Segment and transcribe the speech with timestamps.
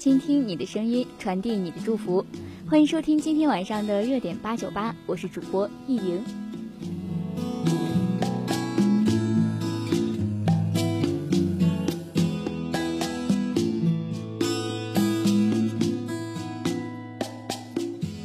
[0.00, 2.24] 倾听你的声音，传递你的祝福。
[2.66, 6.24] 欢迎收听今天晚上的热点八九八，我是主播易莹。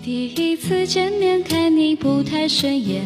[0.02, 3.05] 第一次见面看你不太顺眼，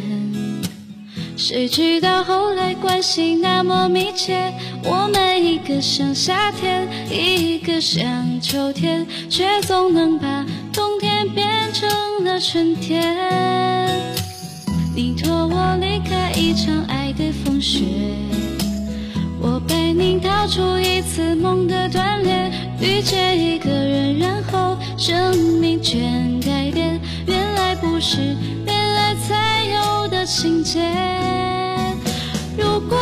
[1.36, 4.54] 谁知道后来关系那么密切。
[4.84, 11.90] 我们一个像夏天，一个像秋天，却总能把冬天变成
[12.24, 13.16] 了春天。
[14.96, 17.84] 你托我离开一场爱的风雪，
[19.40, 22.52] 我背你逃出一次梦的断裂，
[22.82, 27.00] 遇见一个人，然后生命全改变。
[27.26, 28.18] 原来不是
[28.66, 30.80] 恋爱才有的情节。
[32.58, 32.98] 如果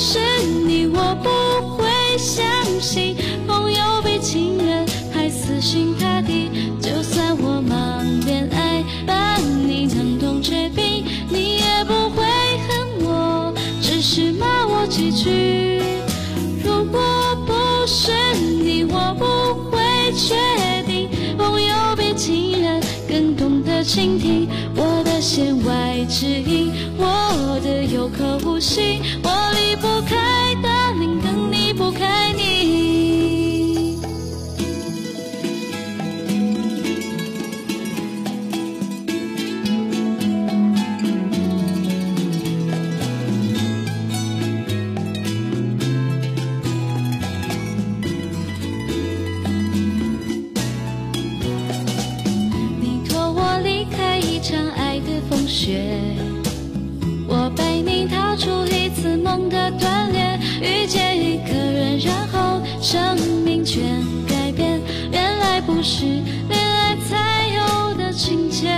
[0.00, 0.20] 是
[0.64, 2.46] 你，我不会相
[2.80, 3.16] 信
[3.48, 6.48] 朋友比情人还死心塌地。
[6.80, 12.24] 就算我忙恋爱，把你冷冻结冰，你也不会
[12.68, 15.82] 恨我，只是骂我几句。
[16.62, 17.00] 如果
[17.44, 18.12] 不是
[18.62, 20.36] 你，我不会确
[20.86, 29.02] 定朋友比情人更懂得倾听我的弦外之音，我的有口无心，
[65.98, 68.68] 是恋爱才有的情节。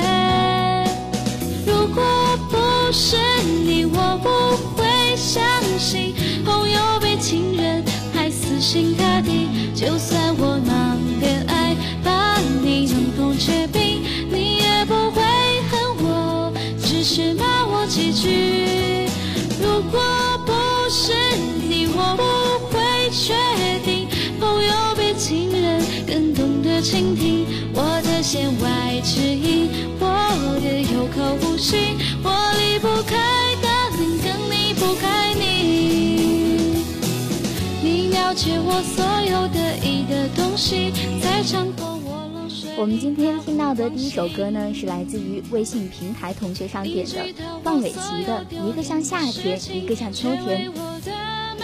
[1.67, 2.03] 如果
[2.49, 2.57] 不
[2.91, 3.19] 是
[3.63, 5.45] 你，我不会相
[5.79, 6.15] 信
[6.47, 9.51] 朋友比情人还死心塌地。
[9.75, 15.21] 就算我忙恋爱，把你冷冻结冰，你也不会
[15.71, 16.51] 恨我，
[16.83, 19.07] 只是骂我几句。
[19.63, 20.01] 如果
[20.47, 20.55] 不
[20.89, 21.13] 是
[21.69, 23.11] 你，我不会
[26.81, 29.69] 倾听我的弦外之音，
[30.01, 30.07] 我
[30.63, 33.17] 的有口无心，我离不开
[33.61, 33.69] 的
[33.99, 36.83] 灵，更离不开你。
[37.83, 40.91] 你了解我所有得意的东西，
[41.23, 42.71] 在伤口我漏水。
[42.79, 47.27] 我们今天听到的第一首歌呢，是来自于微信平台同学上点的
[47.63, 50.73] 范玮琪的《一个像夏天，一个像秋天》。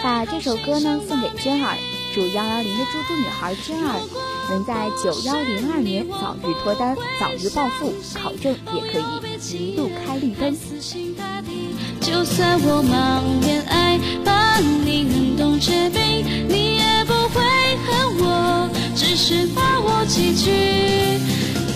[0.03, 1.75] 把这首歌呢送给娟儿，
[2.13, 3.99] 祝幺幺零的猪猪女孩娟儿
[4.49, 9.03] 能在九幺零二年早日脱单，早日暴富，考证也可以
[9.71, 10.55] 一路开绿灯。
[11.99, 17.41] 就算我忙恋爱，把你冷冻结冰，你也不会
[17.85, 21.19] 恨我，只是骂我几句。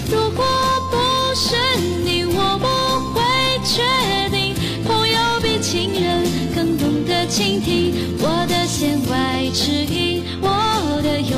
[0.09, 0.45] 如果
[0.89, 0.95] 不
[1.35, 1.55] 是
[2.03, 2.65] 你，我不
[3.13, 3.19] 会
[3.65, 3.83] 确
[4.29, 4.55] 定
[4.85, 10.23] 朋友比情人更懂得倾听我的弦外之音，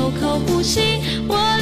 [0.04, 1.53] 我的有口呼吸，我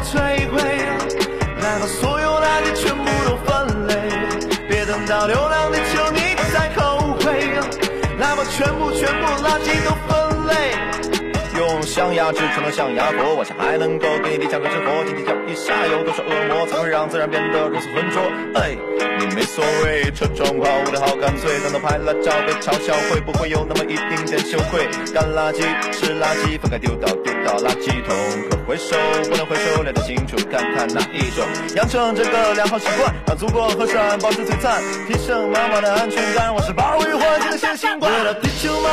[0.00, 0.60] 摧毁，
[1.62, 3.94] 来把所有垃圾全部都分类。
[4.68, 6.20] 别等到流浪地球你
[6.52, 7.50] 再后悔，
[8.18, 10.15] 来把全部全部垃圾都分。
[11.96, 13.34] 象牙，只成了象牙国。
[13.36, 18.20] 我想还能够给你点讲个真货，今天教一下有多少恶魔才会让自然变得如此浑浊？
[18.52, 18.76] 哎，
[19.18, 24.84] 你没所谓，车窗花雾的好干脆，等到拍了照被嘲笑，会不会有那么一丁点羞愧？
[25.14, 28.12] 干垃圾是垃圾，分开丢到丢到垃圾桶，
[28.50, 28.94] 可回收
[29.30, 31.48] 不能回收，聊得清楚，看看哪一种？
[31.76, 36.52] 养成这个良好习惯，让祖国和山保持璀璨，提升妈妈的安全感。
[36.52, 38.90] 我是保卫环境的先行官，为了地球妈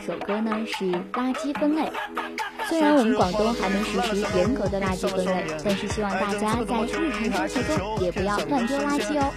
[0.00, 1.82] 首歌呢是垃圾分类。
[2.68, 6.74] 虽然我们广东还没实施严格的垃圾分类，但是希望大家在
[7.20, 9.32] 日常生活中也不要乱丢垃圾哦。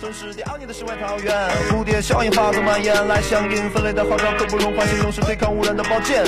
[1.71, 6.24] 蝴蝶效应发作蔓延，来响应分类的号召，刻不容缓，行动是对抗污染的宝剑。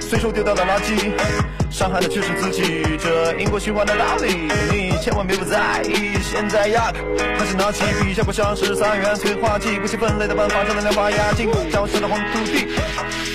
[0.00, 1.12] 随手丢掉的垃圾，
[1.70, 6.18] 伤害的却是自己，这因果循环的道理，你千万别不在意。
[6.22, 6.92] 现在呀，
[7.38, 12.66] 还是拿起笔，下不像是三元催化剂，不惜分类的办法，正能量发芽，进消失的黄土地。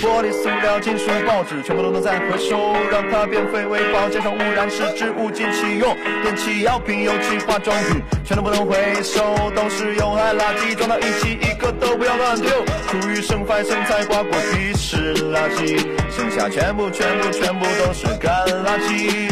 [0.02, 4.08] 玻璃、塑料、金属、报纸，全部都能再回收，让它变废为宝。
[4.08, 12.50] 减少污染是植物尽其用，电器、药品、油漆、化妆品，全都不能回收，都是有害垃圾，装到一起，一个都不要乱丢。
[12.90, 18.32] 厨余、剩饭、剩菜、瓜果皮是垃圾，剩下全部、全部、全部都是干
[18.64, 19.30] 垃圾。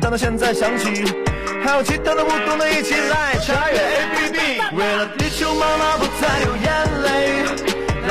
[0.00, 1.04] 等到现在想起，
[1.64, 4.76] 还有其他的不懂的，一起来查阅 APP。
[4.76, 7.08] 为了地球妈妈不再流眼泪，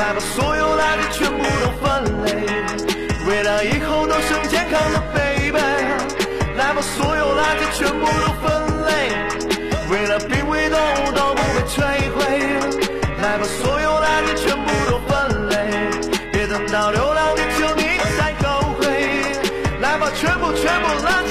[0.02, 2.28] 来把所有垃圾全部都分类。
[3.28, 5.56] 为了以后都生健康的 baby，
[6.56, 8.90] 来把所有垃圾全部都分类。
[9.88, 11.78] 为了濒危动物都不被摧
[12.16, 12.18] 毁，
[13.22, 15.54] 来把所有垃圾全部都分类。
[16.32, 17.82] 别等到流浪地球你
[18.18, 18.82] 才后悔，
[19.80, 21.22] 来把全部全部垃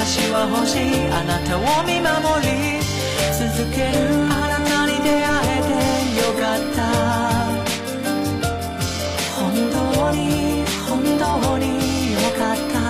[0.00, 0.80] 私は欲しい。
[1.12, 2.08] あなたを見守
[2.40, 2.80] り
[3.36, 3.92] 続ける。
[4.32, 5.76] あなたに出会えて
[6.16, 6.80] よかった。
[9.36, 11.66] 本当に本当に
[12.14, 12.80] よかった。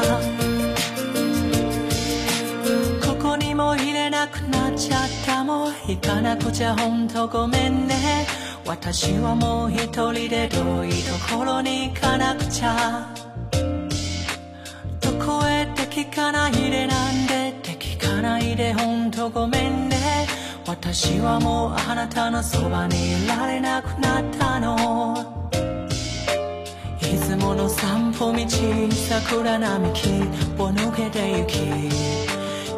[3.09, 5.43] ここにも入れなくなっちゃった。
[5.43, 6.77] もう行かなくちゃ。
[6.77, 8.25] 本当ごめんね。
[8.65, 13.20] 私はもう一人で遠いところに行かなくちゃ。
[16.21, 20.27] かないでなんでって聞かないで本当ごめんね。
[20.67, 24.77] 私はもうあなたのそばにいられなくなったの。
[27.01, 28.47] いつもの散歩道
[29.09, 30.09] 桜並木
[30.63, 31.57] を抜けて行き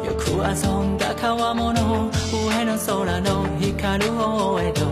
[0.07, 4.85] よく遊んだ川面上の空の光る方へと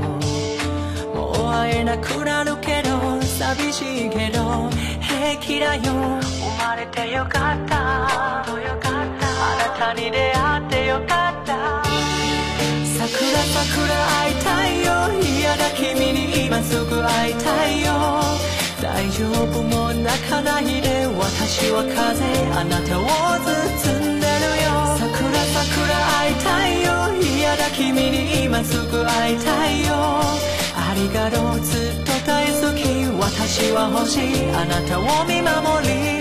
[1.15, 6.40] もう会えなくなるけど寂しいけど平気だよ。
[6.61, 7.81] まれてよかった。
[8.61, 9.25] よかった。
[9.43, 11.83] あなたに出会ってよかった。
[12.97, 13.09] 桜
[13.57, 13.89] 桜
[14.21, 14.89] 会いたいよ。
[15.39, 17.89] 嫌だ君に今すぐ会いたいよ。
[18.79, 24.69] 大丈夫も泣かないで私は風あなたを包んでるよ。
[24.99, 25.09] 桜
[25.57, 26.89] 桜会いたいよ。
[27.37, 29.93] 嫌だ君に今すぐ会いたいよ。
[30.75, 32.81] ありがとうずっと大好き。
[33.19, 34.51] 私は欲しい。
[34.51, 36.20] あなたを見守り。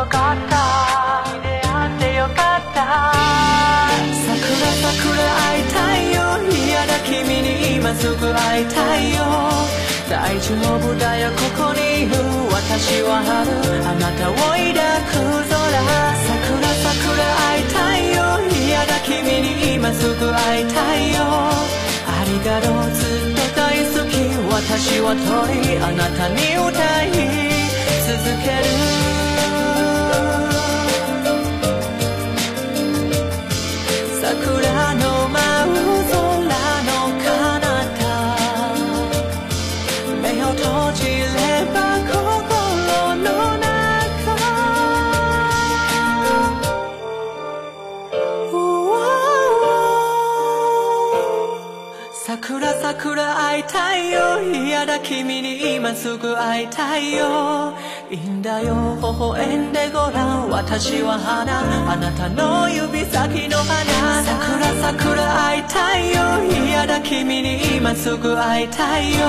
[0.00, 0.56] よかった。
[1.44, 3.12] 出会ってよかった
[4.24, 4.32] 桜
[4.80, 4.96] 桜
[5.44, 6.18] 会いたいよ。
[6.48, 9.20] 嫌だ君に今すぐ会いたいよ。
[10.08, 11.36] 大丈夫だよこ
[11.68, 12.16] こにいる
[12.48, 13.52] 私は春。
[13.84, 15.20] あなたを抱く
[15.52, 15.68] 空。
[15.68, 18.40] 桜桜会いたいよ。
[18.56, 21.20] 嫌だ君に今すぐ会いたいよ。
[22.08, 24.16] ありがとうずっと大好き。
[24.48, 27.12] 私は鳥あなたに歌い
[28.08, 28.79] 続ける。
[54.80, 57.74] よ嫌だ君に今すぐ会いたいよ。
[58.10, 58.96] いいんだよ。
[58.96, 60.48] 微笑んでごらん。
[60.48, 61.92] 私は花。
[61.92, 64.24] あなたの指先の花。
[64.24, 66.64] 桜桜会いたいよ。
[66.66, 69.26] 嫌だ君に今すぐ会いたいよ。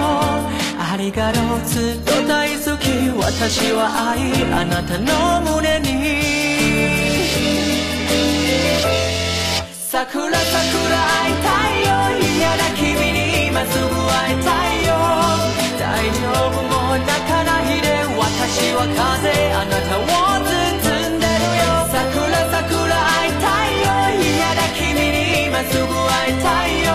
[0.79, 1.59] ありがとう。
[1.65, 2.87] ずっと大好き。
[3.19, 4.31] 私は愛。
[4.53, 6.21] あなたの胸に。
[9.75, 12.23] 桜桜会いたいよ。
[12.39, 14.80] 嫌だ君に今すぐ会いたいよ。
[18.81, 21.85] は風あなたを包んでるよ。
[21.93, 23.93] 桜桜会いたいよ。
[24.17, 26.89] 嫌だ君に今すぐ会いたいよ。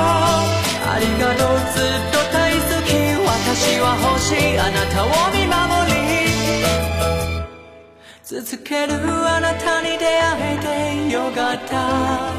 [0.83, 2.91] ありがとうずっと大好き。
[3.23, 4.59] 私は欲しい。
[4.59, 5.55] あなたを見守
[5.87, 5.95] り。
[8.25, 8.95] 続ける
[9.29, 12.35] あなたに出会えてよかった。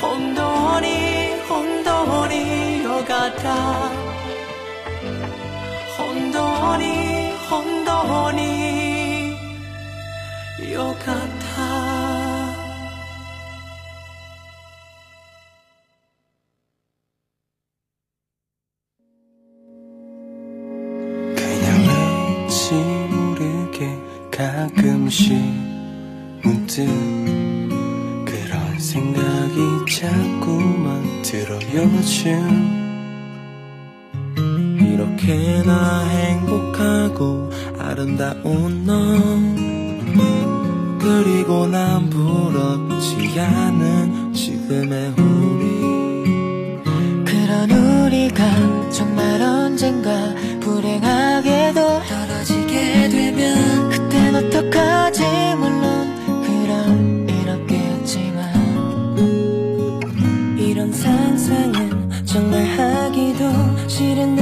[0.00, 0.88] 本当に
[1.46, 3.92] 本当によかった。
[5.98, 7.21] 本当に
[7.52, 9.36] 혼돈이
[10.72, 12.56] 요 같아
[21.36, 21.66] 그냥
[22.40, 22.72] 왠지
[23.10, 23.98] 모르게
[24.30, 25.36] 가끔씩
[26.42, 26.86] 문득
[28.24, 32.81] 그런 생각이 자꾸만 들어 요.
[35.22, 38.92] 이렇게나 행복하고 아름다운 너.
[40.98, 46.82] 그리고 난 부럽지 않은 지금의 우리.
[47.24, 50.10] 그런 우리가 정말 언젠가
[50.60, 55.22] 불행하게도 떨어지게 되면 그땐 어떡하지?
[55.56, 58.52] 물론 그럼 이렇겠지만
[60.58, 64.36] 이런 상상은 정말 하기도 싫은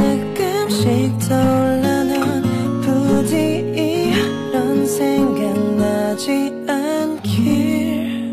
[0.71, 8.31] 가끔씩 떠올라 넌 부디 이런 생각나지 않길.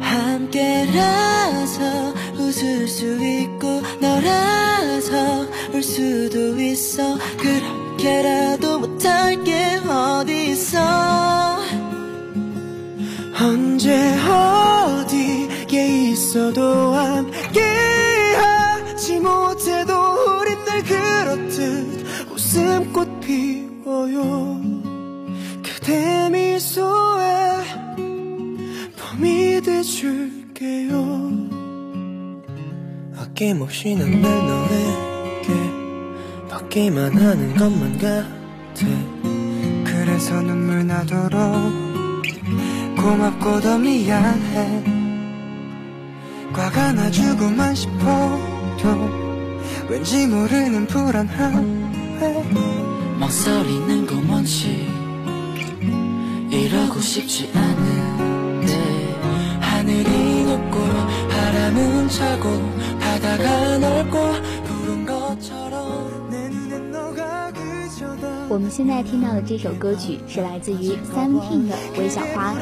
[0.00, 1.82] 함께라서
[2.36, 7.16] 웃을 수 있고 너라서 울 수도 있어.
[7.38, 10.80] 그렇게라도 못할 게 어딨어
[13.40, 16.94] 언제 어디에 있어도
[24.12, 24.60] 피워요.
[25.62, 27.62] 그대 미소에
[28.98, 31.30] 봄이 돼줄게요.
[33.16, 35.48] 아낌없이 난늘 너에게
[36.50, 38.86] 받기만 하는 것만 같아.
[39.84, 41.40] 그래서 눈물 나도록
[42.96, 44.84] 고맙고 더 미안해.
[46.52, 49.08] 과가 나주고만 싶어도
[49.88, 52.81] 왠지 모르는 불안함에
[53.21, 54.87] 망설이는 거 뭔지
[56.49, 58.73] 이러고 싶지 않은데
[59.59, 60.79] 하늘이 높고
[61.29, 62.49] 바람은 차고
[62.99, 64.17] 바다가 넓고
[64.65, 72.53] 푸른 것처럼 내 눈엔 너가 그저다 我们现在听到的这首歌曲是来自于 Seventeen 的《微笑花》。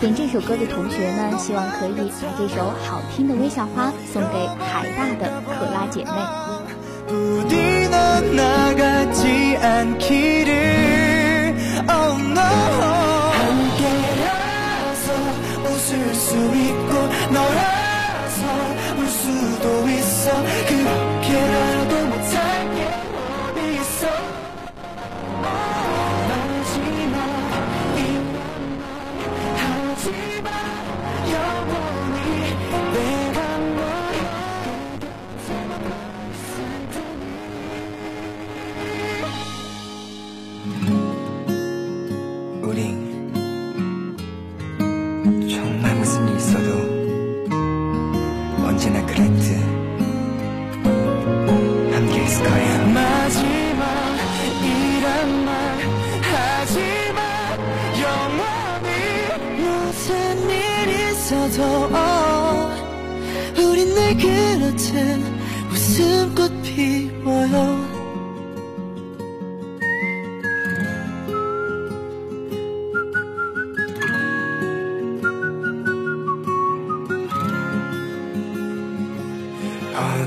[0.00, 2.04] 点这首歌的同学呢，希望可以把
[2.38, 6.10] 这首好听的《微笑花》送给海大的可拉姐妹。
[9.25, 10.53] 늦지 않기를.
[11.89, 12.41] Oh no.
[13.81, 15.13] 함께라서
[15.63, 16.93] 웃을 수 있고
[17.33, 18.41] 너라서
[18.97, 20.31] 울 수도 있어.
[20.67, 21.74] 그렇게라도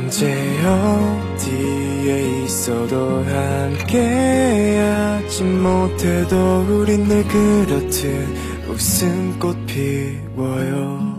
[0.09, 0.25] 언제
[0.65, 3.23] 어디에 있어도
[3.77, 8.07] 함께하지 못해도 우린 늘 그렇듯
[8.71, 11.19] 웃음꽃 피워요.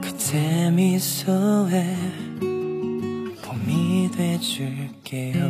[0.00, 1.94] 그때 미소에
[3.42, 5.45] 봄이 돼줄게요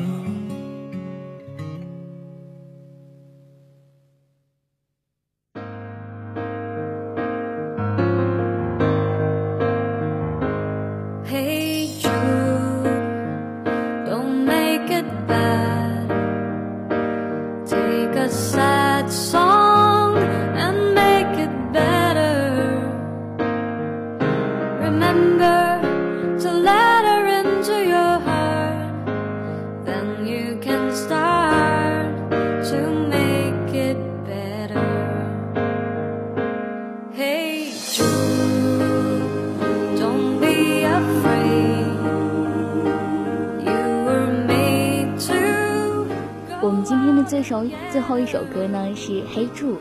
[47.97, 49.73] 最后一首歌呢是《黑柱》，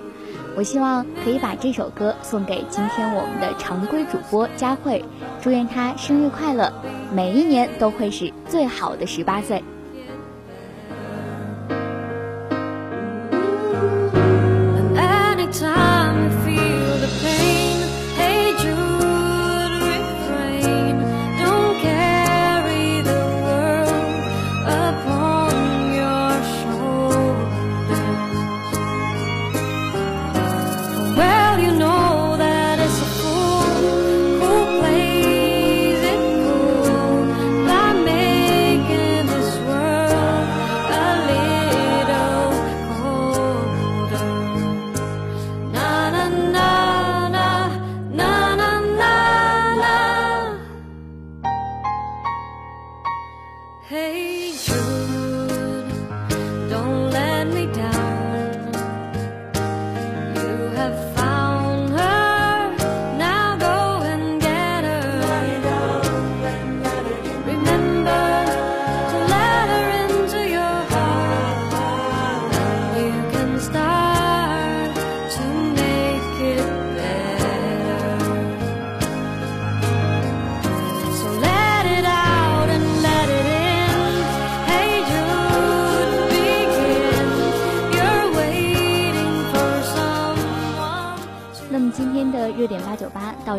[0.55, 5.03] 我希望可以把这首歌送给今天我们的常规主播佳慧，
[5.41, 6.71] 祝愿她生日快乐，
[7.13, 9.61] 每一年都会是最好的十八岁。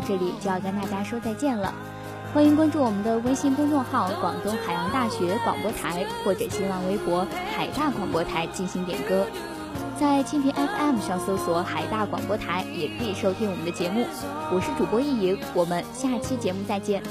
[0.06, 1.72] 这里就要跟大家说再见了。
[2.32, 9.26] 欢迎关注我们的微信公众号“广东海洋大学广播台”或者新浪微博“海大广播台”进行点歌。
[9.98, 14.04] 在蜻蜓 FM 上搜索“海大广播台”也可以收听我们的节目。
[14.52, 17.02] 我是主播易莹，我们下期节目再见。